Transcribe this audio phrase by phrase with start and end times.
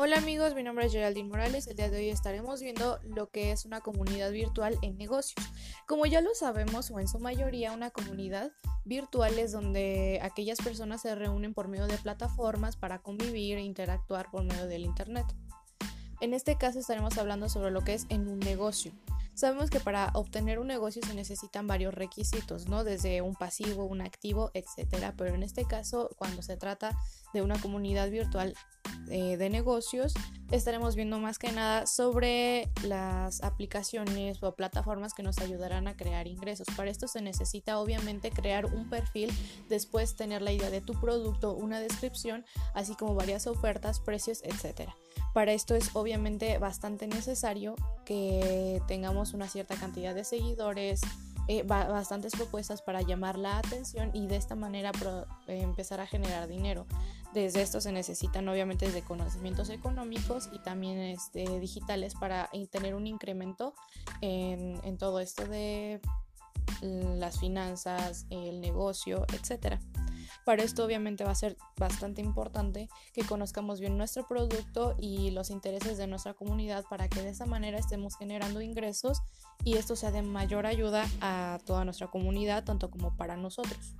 [0.00, 1.66] Hola amigos, mi nombre es Geraldine Morales.
[1.66, 5.44] El día de hoy estaremos viendo lo que es una comunidad virtual en negocios.
[5.88, 8.52] Como ya lo sabemos, o en su mayoría, una comunidad
[8.84, 14.30] virtual es donde aquellas personas se reúnen por medio de plataformas para convivir e interactuar
[14.30, 15.26] por medio del Internet.
[16.20, 18.92] En este caso estaremos hablando sobre lo que es en un negocio.
[19.34, 22.82] Sabemos que para obtener un negocio se necesitan varios requisitos, ¿no?
[22.82, 25.14] Desde un pasivo, un activo, etcétera.
[25.16, 26.96] Pero en este caso, cuando se trata
[27.32, 28.54] de una comunidad virtual
[29.10, 30.14] eh, de negocios,
[30.50, 36.26] estaremos viendo más que nada sobre las aplicaciones o plataformas que nos ayudarán a crear
[36.26, 36.66] ingresos.
[36.76, 39.30] Para esto se necesita obviamente crear un perfil,
[39.68, 42.44] después tener la idea de tu producto, una descripción,
[42.74, 44.94] así como varias ofertas, precios, etcétera.
[45.34, 51.00] Para esto es obviamente bastante necesario que tengamos una cierta cantidad de seguidores,
[51.48, 54.92] eh, bastantes propuestas para llamar la atención y de esta manera
[55.46, 56.86] eh, empezar a generar dinero.
[57.32, 63.06] Desde esto se necesitan obviamente desde conocimientos económicos y también este, digitales para tener un
[63.06, 63.74] incremento
[64.20, 66.00] en, en todo esto de
[66.82, 69.80] las finanzas, el negocio, etcétera.
[70.44, 75.50] Para esto obviamente va a ser bastante importante que conozcamos bien nuestro producto y los
[75.50, 79.22] intereses de nuestra comunidad para que de esa manera estemos generando ingresos
[79.64, 83.96] y esto sea de mayor ayuda a toda nuestra comunidad, tanto como para nosotros.